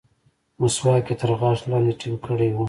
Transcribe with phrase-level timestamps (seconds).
[0.59, 2.57] مسواک يې تر غاښ لاندې ټينګ کړى و.